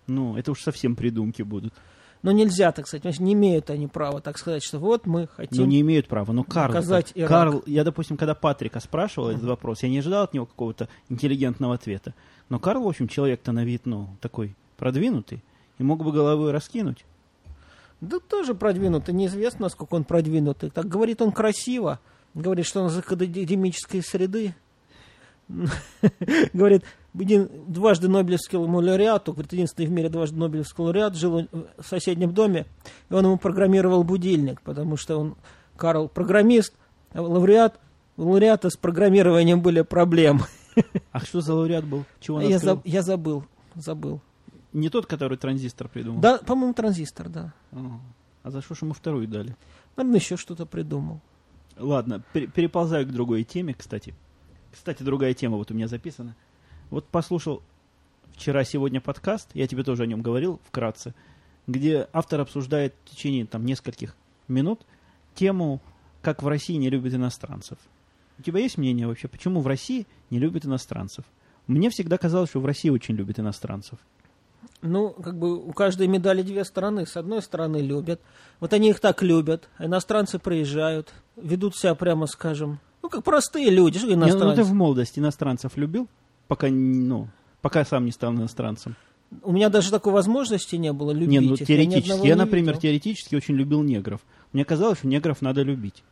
[0.08, 1.74] Ну, это уж совсем придумки будут.
[2.22, 5.64] Но нельзя, так сказать, не имеют они права, так сказать, что вот мы хотим...
[5.64, 6.32] Ну, не имеют права.
[6.32, 6.74] Но Карл...
[6.74, 7.30] наказать Ирак.
[7.30, 11.76] Карл, я, допустим, когда Патрика спрашивал этот вопрос, я не ожидал от него какого-то интеллигентного
[11.76, 12.16] ответа.
[12.50, 15.44] Но Карл, в общем, человек-то на вид, ну, такой продвинутый.
[15.78, 17.06] И мог бы головой раскинуть.
[18.02, 20.70] Да тоже продвинутый, неизвестно, насколько он продвинутый.
[20.70, 22.00] Так говорит он красиво,
[22.34, 24.56] говорит, что он из академической среды.
[26.54, 32.34] Говорит, един- дважды Нобелевскому лауреату, говорит, единственный в мире дважды Нобелевский лауреат, жил в соседнем
[32.34, 32.66] доме,
[33.10, 35.36] и он ему программировал будильник, потому что он,
[35.78, 36.74] Карл, программист,
[37.14, 37.80] а лауреат,
[38.18, 40.42] у лауреата с программированием были проблемы.
[41.12, 42.04] А что за лауреат был?
[42.20, 44.20] Чего он Я, заб- я забыл, забыл.
[44.74, 46.20] Не тот, который транзистор придумал?
[46.20, 47.54] Да, по-моему, транзистор, да.
[47.72, 47.78] А,
[48.44, 49.56] а за что ж ему вторую дали?
[49.96, 51.22] Наверное, еще что-то придумал.
[51.78, 54.14] Ладно, пере- переползаю к другой теме, кстати.
[54.76, 56.36] Кстати, другая тема вот у меня записана.
[56.90, 57.64] Вот послушал
[58.34, 61.16] вчера-сегодня подкаст, я тебе тоже о нем говорил вкратце,
[61.66, 64.16] где автор обсуждает в течение там нескольких
[64.50, 64.86] минут
[65.34, 65.82] тему,
[66.22, 67.78] как в России не любят иностранцев.
[68.38, 71.24] У тебя есть мнение вообще, почему в России не любят иностранцев?
[71.68, 73.98] Мне всегда казалось, что в России очень любят иностранцев.
[74.82, 77.06] Ну, как бы у каждой медали две стороны.
[77.08, 78.22] С одной стороны любят.
[78.60, 79.70] Вот они их так любят.
[79.80, 84.00] Иностранцы приезжают, ведут себя, прямо скажем, ну, как простые люди.
[84.00, 84.56] Что Не, ну, иностранцы?
[84.56, 86.08] ты в молодости иностранцев любил,
[86.48, 87.28] пока, ну,
[87.62, 88.96] пока сам не стал иностранцем.
[89.44, 91.60] У меня даже такой возможности не было любить Не, ну их.
[91.60, 92.26] Я теоретически.
[92.26, 92.82] Я, не например, видел.
[92.82, 94.22] теоретически очень любил негров.
[94.54, 96.04] Мне казалось, что негров надо любить.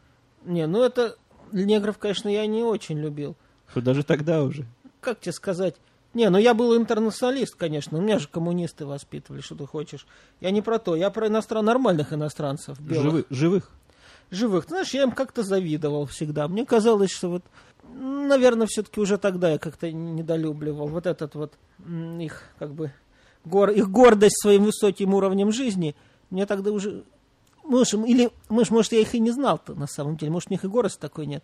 [0.45, 1.15] Не, ну это...
[1.51, 3.35] Негров, конечно, я не очень любил.
[3.69, 4.65] Что даже тогда уже.
[5.01, 5.75] Как тебе сказать?
[6.13, 7.97] Не, ну я был интернационалист, конечно.
[7.97, 10.05] У меня же коммунисты воспитывали, что ты хочешь.
[10.41, 10.95] Я не про то.
[10.95, 11.65] Я про иностран...
[11.65, 12.79] нормальных иностранцев.
[12.79, 13.03] Белых.
[13.03, 13.71] Живы- живых.
[14.33, 14.65] Живых.
[14.65, 16.47] Ты знаешь, я им как-то завидовал всегда.
[16.47, 17.43] Мне казалось, что вот,
[17.83, 21.53] наверное, все-таки уже тогда я как-то недолюбливал вот этот вот
[22.19, 22.91] их как бы
[23.45, 25.95] гор, их гордость своим высоким уровнем жизни.
[26.29, 27.03] Мне тогда уже,
[27.63, 30.63] может, или, может, может, я их и не знал-то на самом деле, может, у них
[30.63, 31.43] и гордости такой нет.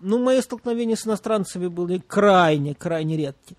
[0.00, 3.56] Ну, мои столкновения с иностранцами были крайне, крайне редкие.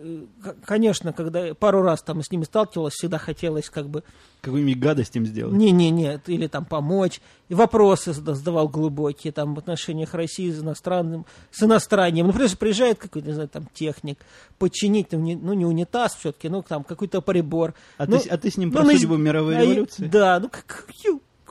[0.00, 0.22] Э,
[0.64, 4.04] Конечно, когда пару раз там с ними сталкивалась, всегда хотелось как бы
[4.42, 5.52] Какую-нибудь гадость им сделать.
[5.54, 7.20] не-не-не, или там помочь.
[7.48, 12.28] И вопросы зада- задавал глубокие там в отношениях России с иностранным, с иностранным.
[12.28, 14.18] Например, приезжает какой-то, не знаю, там техник,
[14.58, 17.74] починить, ну не, ну, не унитаз все-таки, ну там какой-то прибор.
[17.96, 20.06] А, Ну, ты, с- а ты с ним ну, про на- судьбу мировой а революции?
[20.06, 20.86] Да, ну как,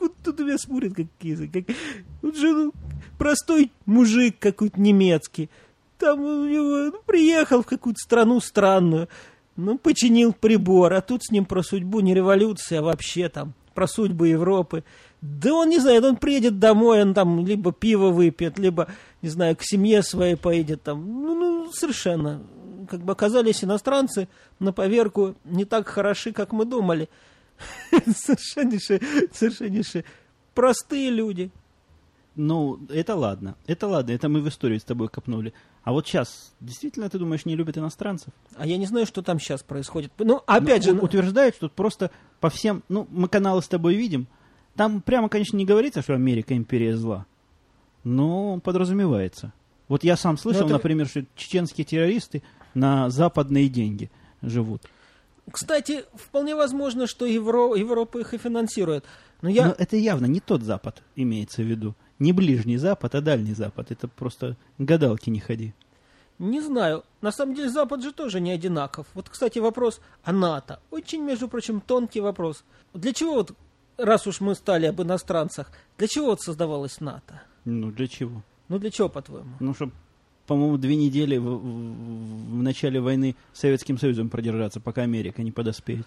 [0.00, 1.06] вот тут у меня смотрит как
[1.52, 1.76] как,
[2.22, 2.72] вот же ну,
[3.18, 5.50] простой мужик какой-то немецкий.
[5.98, 9.08] Там приехал в какую-то страну странную,
[9.56, 13.86] ну, починил прибор, а тут с ним про судьбу не революция, а вообще там про
[13.88, 14.84] судьбу Европы.
[15.20, 18.88] Да он не знает, он приедет домой, он там либо пиво выпьет, либо,
[19.22, 21.04] не знаю, к семье своей поедет там.
[21.22, 22.42] Ну, ну совершенно.
[22.88, 24.28] Как бы оказались иностранцы
[24.60, 27.08] на поверку не так хороши, как мы думали.
[27.90, 29.00] Совершеннейшие,
[29.32, 30.04] совершеннейшие
[30.54, 31.50] простые люди.
[32.34, 33.56] Ну, это ладно.
[33.66, 35.52] Это ладно, это мы в историю с тобой копнули.
[35.88, 38.28] А вот сейчас, действительно, ты думаешь, не любят иностранцев?
[38.56, 40.12] А я не знаю, что там сейчас происходит.
[40.18, 42.82] Ну, опять Ну, же, утверждают, что просто по всем...
[42.90, 44.26] Ну, мы каналы с тобой видим.
[44.76, 47.24] Там прямо, конечно, не говорится, что Америка империя зла.
[48.04, 49.54] Но подразумевается.
[49.88, 52.42] Вот я сам слышал, Ну, это- например, что чеченские террористы
[52.74, 54.10] на западные деньги
[54.42, 54.82] живут.
[55.50, 59.06] кстати, вполне возможно, что Евро- Европа их и финансирует.
[59.40, 59.68] Но я...
[59.68, 61.94] Но это явно не тот Запад имеется в виду.
[62.18, 63.90] Не ближний Запад, а дальний Запад.
[63.90, 65.72] Это просто гадалки не ходи.
[66.38, 67.02] Не знаю.
[67.20, 69.06] На самом деле Запад же тоже не одинаков.
[69.14, 70.80] Вот, кстати, вопрос о НАТО.
[70.90, 72.64] Очень, между прочим, тонкий вопрос.
[72.94, 73.52] Для чего вот,
[73.96, 77.42] раз уж мы стали об иностранцах, для чего вот создавалась НАТО?
[77.64, 78.42] Ну, для чего?
[78.68, 79.50] Ну, для чего, по-твоему?
[79.60, 79.92] Ну, чтобы,
[80.46, 85.50] по-моему, две недели в, в- в начале войны с Советским Союзом продержаться, пока Америка не
[85.52, 86.06] подоспеет.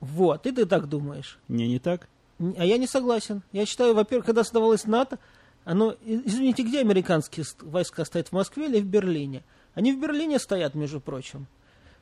[0.00, 1.38] Вот, и ты так думаешь.
[1.48, 2.08] Не, не так?
[2.58, 3.42] А я не согласен.
[3.52, 5.18] Я считаю, во-первых, когда создавалось НАТО,
[5.64, 5.92] оно...
[6.04, 8.28] и- Извините, где американские войска стоят?
[8.28, 9.42] В Москве или в Берлине?
[9.74, 11.46] Они в Берлине стоят, между прочим.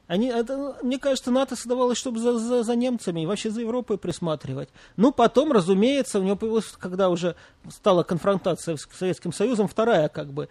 [0.09, 3.98] Они, это, мне кажется, НАТО создавалось, чтобы за, за, за немцами и вообще за Европой
[3.98, 4.68] присматривать.
[4.96, 7.37] Ну, потом, разумеется, у него появилась, когда уже
[7.70, 10.48] стала конфронтация с Советским Союзом, вторая, как бы,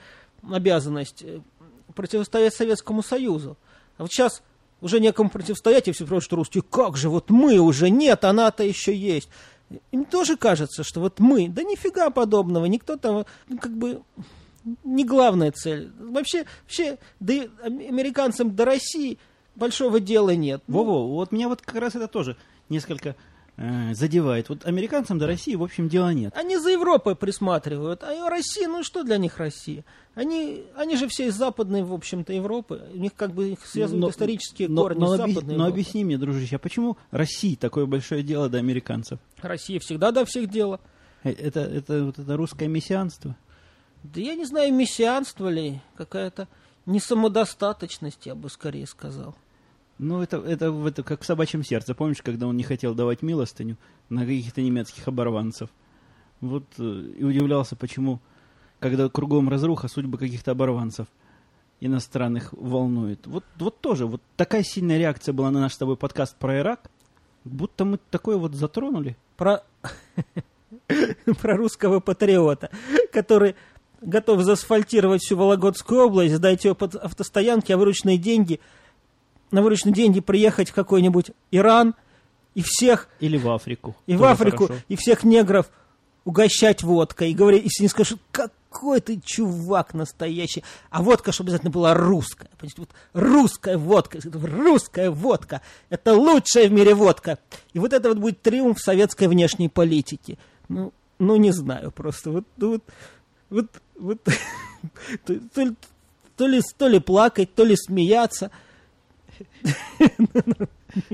[0.49, 1.41] обязанность э,
[1.93, 3.57] противостоять Советскому Союзу.
[3.97, 4.41] А вот сейчас
[4.79, 8.33] уже некому противостоять, и все спрашивают, что русские, как же, вот мы уже нет, а
[8.33, 9.29] НАТО еще есть.
[9.91, 14.01] Им тоже кажется, что вот мы, да нифига подобного, никто там, ну, как бы,
[14.83, 15.91] не главная цель.
[15.99, 19.17] Вообще, вообще да и ам- американцам до России
[19.55, 20.61] большого дела нет.
[20.67, 22.37] Ну, Во-во, вот меня вот как раз это тоже
[22.69, 23.15] несколько
[23.57, 24.49] э, задевает.
[24.49, 26.35] Вот американцам до России, в общем, дела нет.
[26.35, 29.83] Они за Европой присматривают, а Россия, ну что для них Россия?
[30.15, 32.81] Они, они же все из западной, в общем-то, Европы.
[32.93, 35.63] У них как бы их связывают Но- исторические но, корни но с объяс- западной но
[35.65, 35.71] Европы.
[35.81, 39.19] объясни мне, дружище, а почему России такое большое дело до американцев?
[39.41, 40.79] Россия всегда до всех дела.
[41.23, 43.35] Э, Это, это, вот это русское мессианство?
[44.03, 46.47] Да я не знаю, мессианство ли, какая-то
[46.87, 49.35] несамодостаточность, я бы скорее сказал.
[50.01, 51.93] Ну, это, это, это как в собачьем сердце.
[51.93, 53.77] Помнишь, когда он не хотел давать милостыню
[54.09, 55.69] на каких-то немецких оборванцев?
[56.39, 58.19] Вот э, и удивлялся, почему,
[58.79, 61.05] когда кругом разруха, судьбы каких-то оборванцев
[61.81, 63.27] иностранных волнует.
[63.27, 66.89] Вот, вот тоже, вот такая сильная реакция была на наш с тобой подкаст про Ирак,
[67.43, 69.15] будто мы такое вот затронули.
[69.37, 69.63] Про,
[71.39, 72.71] про русского патриота,
[73.13, 73.55] который
[74.01, 78.59] готов заасфальтировать всю Вологодскую область, сдать ее под автостоянки, а вырученные деньги,
[79.51, 81.95] на вырученные деньги приехать в какой-нибудь Иран
[82.55, 83.95] и всех, Или в Африку.
[84.07, 84.83] и в Тоже Африку, хорошо.
[84.87, 85.69] и всех негров
[86.23, 87.31] угощать водкой.
[87.31, 90.63] И говорить, если не скажут, какой ты чувак настоящий.
[90.89, 92.49] А водка, чтобы обязательно была русская.
[92.57, 95.61] Понимаете, вот русская водка, русская водка.
[95.89, 97.39] Это лучшая в мире водка.
[97.73, 100.37] И вот это вот будет триумф советской внешней политики.
[100.69, 102.31] Ну, ну не знаю просто.
[102.31, 102.83] Вот, ну, вот,
[103.49, 104.21] вот, вот
[105.25, 105.75] то, то
[106.41, 108.51] то, ли, то ли плакать, то ли смеяться.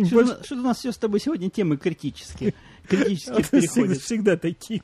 [0.06, 2.54] Что-то, у нас- все с тобой сегодня темы критические.
[2.88, 3.98] Критически Всегда, переходят.
[4.02, 4.82] всегда такие.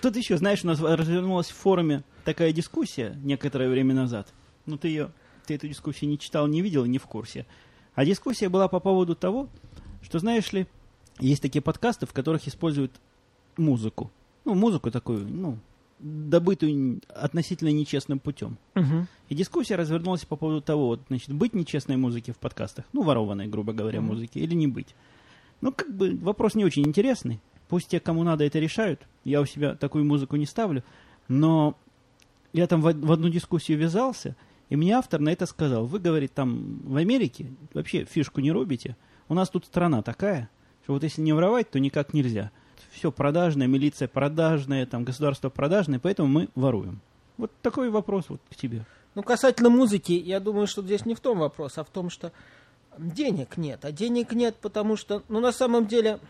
[0.00, 4.32] Тут, еще, знаешь, у нас развернулась в форуме такая дискуссия некоторое время назад.
[4.66, 5.12] Ну, ты ее,
[5.46, 7.46] ты эту дискуссию не читал, не видел, не в курсе.
[7.94, 9.48] А дискуссия была по поводу того,
[10.02, 10.66] что, знаешь ли,
[11.18, 12.92] есть такие подкасты, в которых используют
[13.56, 14.10] музыку.
[14.44, 15.58] Ну, музыку такую, ну,
[16.00, 18.56] добытую относительно нечестным путем.
[18.74, 19.06] Мгм.
[19.28, 23.46] И дискуссия развернулась по поводу того, вот, значит, быть нечестной музыки в подкастах, ну, ворованной,
[23.46, 24.10] грубо говоря, Мгм.
[24.10, 24.94] музыки, или не быть.
[25.60, 27.40] Ну, как бы вопрос не очень интересный.
[27.68, 29.06] Пусть те, кому надо, это решают.
[29.24, 30.82] Я у себя такую музыку не ставлю.
[31.28, 31.76] Но
[32.52, 34.34] я там в, в одну дискуссию ввязался,
[34.70, 35.86] и мне автор на это сказал.
[35.86, 38.96] Вы, говорит, там в Америке вообще фишку не рубите.
[39.28, 40.48] У нас тут страна такая,
[40.82, 42.50] что вот если не воровать, то никак нельзя.
[43.00, 47.00] Все продажное, милиция продажная, там государство продажное, поэтому мы воруем.
[47.38, 48.84] Вот такой вопрос вот к тебе.
[49.14, 52.30] Ну, касательно музыки, я думаю, что здесь не в том вопрос, а в том, что
[52.98, 53.86] денег нет.
[53.86, 56.20] А денег нет, потому что, ну, на самом деле,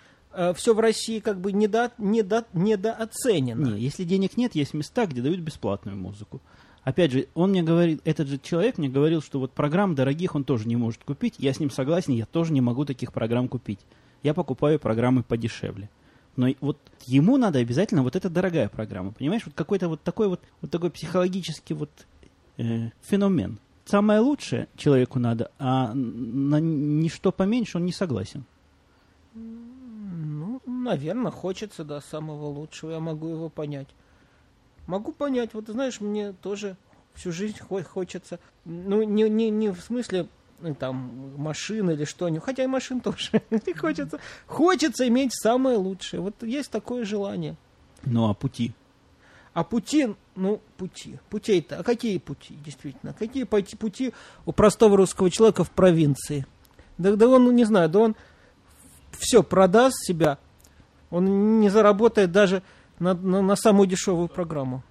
[0.55, 3.71] все в России как бы недо, недо, недооценено.
[3.71, 6.41] Не, если денег нет, есть места, где дают бесплатную музыку.
[6.85, 10.45] Опять же, он мне говорит, этот же человек мне говорил, что вот программ дорогих он
[10.45, 11.35] тоже не может купить.
[11.39, 13.81] Я с ним согласен, я тоже не могу таких программ купить.
[14.23, 15.91] Я покупаю программы подешевле.
[16.37, 19.43] Но вот ему надо обязательно вот эта дорогая программа, понимаешь?
[19.45, 21.91] Вот какой-то вот такой вот, вот такой психологический вот
[22.57, 23.59] э, феномен.
[23.85, 28.45] Самое лучшее человеку надо, а на ничто поменьше он не согласен.
[29.35, 32.93] Ну, наверное, хочется, да, самого лучшего.
[32.93, 33.89] Я могу его понять.
[34.87, 35.55] Могу понять.
[35.55, 36.77] Вот, знаешь, мне тоже
[37.15, 38.39] всю жизнь хо- хочется.
[38.65, 40.27] Ну, не, не, не в смысле
[40.79, 42.45] там машин или что-нибудь.
[42.45, 43.43] Хотя и машин тоже.
[43.79, 44.19] Хочется.
[44.47, 46.21] Хочется иметь самое лучшее.
[46.21, 47.57] Вот есть такое желание.
[48.05, 48.73] Ну а пути?
[49.53, 51.19] А пути, ну, пути.
[51.29, 53.13] Путей-то, а какие пути, действительно?
[53.13, 54.15] Какие пути
[54.47, 56.47] у простого русского человека в провинции?
[56.99, 58.17] Да, да он, ну, не знаю, да он
[59.19, 60.39] все продаст себя,
[61.11, 62.63] он не заработает даже
[63.01, 64.85] на, на, на самую дешевую программу.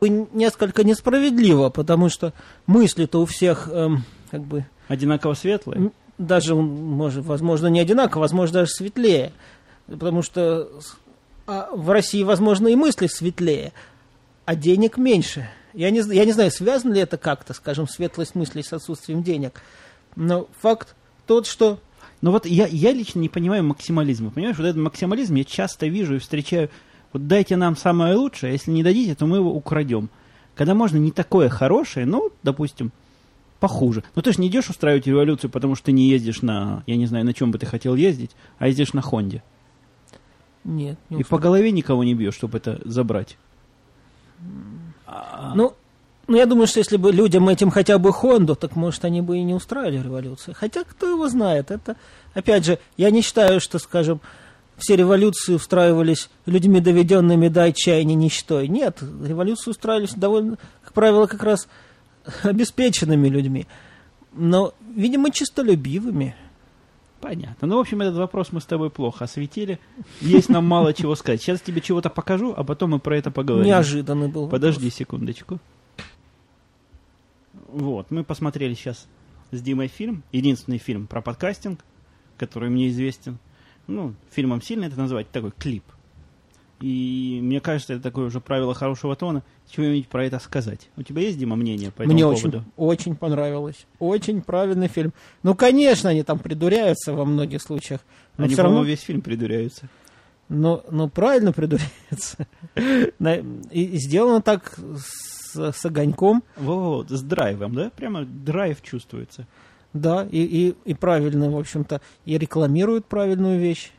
[0.00, 2.32] И Несколько несправедливо, потому что
[2.66, 5.90] мысли-то у всех, эм, как бы, Одинаково светлые?
[6.18, 9.32] Даже, может, возможно, не одинаково, возможно, даже светлее.
[9.86, 10.68] Потому что
[11.46, 13.72] а, в России, возможно, и мысли светлее,
[14.44, 15.48] а денег меньше.
[15.74, 19.62] Я не, я не знаю, связано ли это как-то, скажем, светлость мыслей с отсутствием денег.
[20.16, 20.94] Но факт
[21.26, 21.78] тот, что
[22.22, 24.30] Ну вот я, я лично не понимаю максимализма.
[24.30, 26.70] Понимаешь, вот этот максимализм я часто вижу и встречаю.
[27.12, 30.08] Вот дайте нам самое лучшее, а если не дадите, то мы его украдем.
[30.54, 32.90] Когда можно не такое хорошее, ну, допустим,
[33.60, 34.02] похуже.
[34.14, 37.06] Ну ты же не идешь устраивать революцию, потому что ты не ездишь на, я не
[37.06, 39.42] знаю, на чем бы ты хотел ездить, а ездишь на Хонде.
[40.64, 43.38] нет, не И по голове никого не бьешь, чтобы это забрать.
[45.54, 45.74] Ну,
[46.28, 49.38] ну, я думаю, что если бы людям этим хотя бы Хонду, так, может, они бы
[49.38, 50.54] и не устраивали революцию.
[50.58, 51.96] Хотя, кто его знает, это,
[52.34, 54.20] опять же, я не считаю, что, скажем,
[54.76, 58.66] все революции устраивались людьми, доведенными до отчаяния ничтой.
[58.66, 61.68] Нет, революции устраивались довольно, как правило, как раз
[62.42, 63.66] обеспеченными людьми.
[64.32, 66.34] Но, видимо, чистолюбивыми.
[67.20, 67.66] Понятно.
[67.66, 69.80] Ну, в общем, этот вопрос мы с тобой плохо осветили.
[70.20, 71.40] Есть нам мало чего сказать.
[71.40, 73.66] Сейчас тебе чего-то покажу, а потом мы про это поговорим.
[73.66, 74.48] Неожиданный был.
[74.48, 75.58] Подожди секундочку.
[77.68, 79.06] Вот, мы посмотрели сейчас
[79.50, 80.22] с Димой фильм.
[80.32, 81.80] Единственный фильм про подкастинг,
[82.38, 83.38] который мне известен.
[83.86, 85.84] Ну, фильмом сильно это назвать, такой клип.
[86.80, 89.42] И мне кажется, это такое уже правило хорошего тона.
[89.70, 90.88] Чего-нибудь про это сказать.
[90.96, 92.58] У тебя есть, Дима, мнение по этому Мне поводу?
[92.58, 93.86] очень, очень понравилось.
[93.98, 95.12] Очень правильный фильм.
[95.42, 98.00] Ну, конечно, они там придуряются во многих случаях.
[98.36, 99.88] Но Они, равно весь фильм придуряются.
[100.48, 101.52] Но, но правильно
[103.70, 107.90] И и сделано так с, с огоньком, Вот, с драйвом, да?
[107.96, 109.46] Прямо драйв чувствуется.
[109.92, 113.90] да, и, и, и правильно, в общем-то, и рекламируют правильную вещь.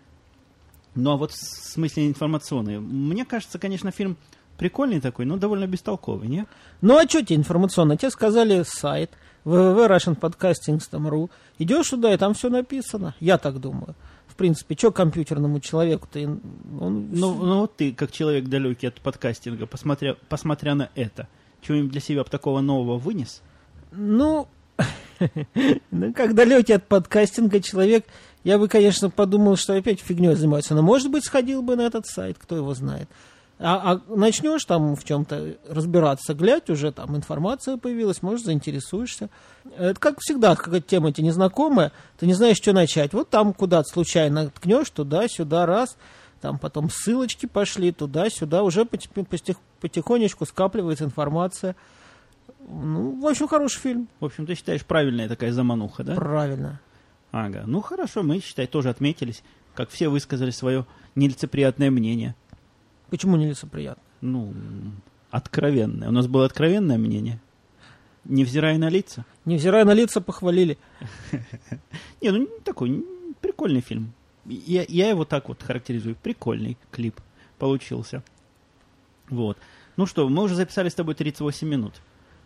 [0.98, 2.80] Ну, а вот в смысле информационный.
[2.80, 4.18] Мне кажется, конечно, фильм
[4.58, 6.46] прикольный такой, но довольно бестолковый, не?
[6.82, 7.98] Ну, а что тебе информационно?
[7.98, 9.12] Тебе сказали сайт
[9.46, 11.30] www.russianpodcasting.ru.
[11.60, 13.16] Идешь туда, и там все написано.
[13.20, 13.96] Я так думаю.
[14.26, 16.20] В принципе, что компьютерному человеку-то?
[16.20, 21.28] Он, Ну, ну вот ты, как человек далекий от подкастинга, посмотря, посмотря на это,
[21.62, 23.42] чего-нибудь для себя такого нового вынес?
[23.92, 24.48] Ну,
[25.92, 28.06] ну, как далекий от подкастинга человек,
[28.44, 30.76] я бы, конечно, подумал, что опять фигней занимается.
[30.76, 33.10] Но, может быть, сходил бы на этот сайт, кто его знает.
[33.60, 39.30] А, а начнешь там в чем-то разбираться, глядь, уже там информация появилась, может, заинтересуешься.
[39.78, 43.14] Это как всегда, какая-то тема тебе незнакомая, ты не знаешь, что начать.
[43.14, 45.98] Вот там куда-то случайно ткнешь, туда-сюда, раз,
[46.40, 51.76] там потом ссылочки пошли, туда-сюда, уже потих- потих- потихонечку скапливается информация.
[52.70, 54.08] Ну, в общем, хороший фильм.
[54.20, 56.14] В общем, ты считаешь правильная такая замануха, да?
[56.14, 56.80] Правильно.
[57.32, 57.64] Ага.
[57.68, 62.36] Ну хорошо, мы, считай, тоже отметились, как все высказали свое нелицеприятное мнение.
[63.10, 64.04] Почему нелицеприятно?
[64.22, 64.54] Ну,
[65.30, 66.10] откровенное.
[66.10, 67.40] У нас было откровенное мнение.
[68.26, 69.26] Невзирая на лица.
[69.46, 70.78] Невзирая на лица, похвалили.
[72.22, 73.06] Не, ну такой
[73.40, 74.14] прикольный фильм.
[74.46, 76.16] Я, я его так вот характеризую.
[76.16, 77.20] Прикольный клип
[77.58, 78.24] получился.
[79.30, 79.58] Вот.
[79.96, 81.94] Ну что, мы уже записали с тобой 38 минут.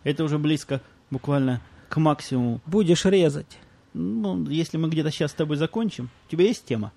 [0.04, 0.80] Это уже близко
[1.10, 2.60] буквально к максимуму.
[2.66, 3.58] Будешь резать.
[3.94, 6.92] Ну, если мы где-то сейчас с тобой закончим, у тебя есть тема?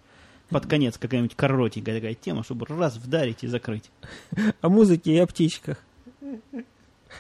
[0.50, 3.90] Под конец какая-нибудь коротенькая такая тема, чтобы раз вдарить и закрыть.
[4.62, 5.84] О музыке и о птичках.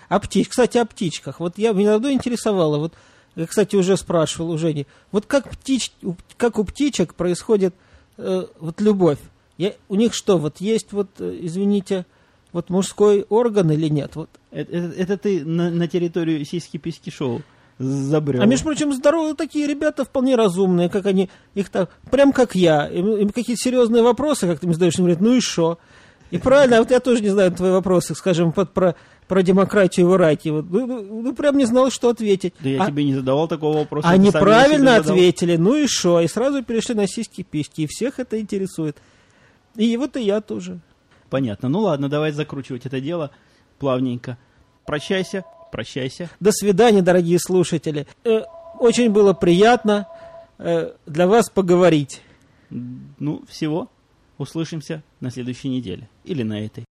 [0.09, 0.49] О птич...
[0.49, 1.39] Кстати, о птичках.
[1.39, 2.93] Вот я меня давно интересовало, вот
[3.35, 5.91] я, кстати, уже спрашивал у Жени, вот как, птич...
[6.37, 7.73] как у птичек происходит
[8.17, 9.19] э, вот любовь?
[9.57, 9.73] Я...
[9.89, 12.05] У них что, вот есть вот, э, извините,
[12.53, 14.15] вот мужской орган или нет?
[14.15, 14.29] Вот.
[14.51, 17.41] Это, это, это ты на, на территорию сиськи-письки шоу
[17.79, 18.41] забрел.
[18.41, 22.87] А между прочим, здоровые такие ребята, вполне разумные, как они, их так, прям как я.
[22.87, 25.79] Им, им какие-то серьезные вопросы, как ты мне задаешь, они говорят, ну и что?
[26.31, 28.95] И правильно, а вот я тоже не знаю твои вопросы, скажем, под, про,
[29.27, 30.51] про демократию в Ираке.
[30.51, 32.53] Вот, ну, ну, ну, прям не знал, что ответить.
[32.59, 34.09] Да я а, тебе не задавал такого вопроса.
[34.09, 36.19] Они правильно ответили, ну и что?
[36.21, 38.97] И сразу перешли на сиськи-письки, и всех это интересует.
[39.75, 40.79] И вот и я тоже.
[41.29, 41.69] Понятно.
[41.69, 43.31] Ну ладно, давай закручивать это дело
[43.77, 44.37] плавненько.
[44.85, 45.43] Прощайся,
[45.75, 46.29] прощайся.
[46.39, 48.07] До свидания, дорогие слушатели.
[48.23, 48.43] Э,
[48.79, 50.07] очень было приятно
[50.57, 52.21] э, для вас поговорить.
[52.69, 53.89] Ну, всего.
[54.37, 56.09] Услышимся на следующей неделе.
[56.23, 56.83] Или на этой.